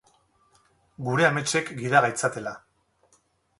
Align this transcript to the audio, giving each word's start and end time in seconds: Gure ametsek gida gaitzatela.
Gure 1.09 1.27
ametsek 1.29 1.71
gida 1.83 2.03
gaitzatela. 2.07 2.57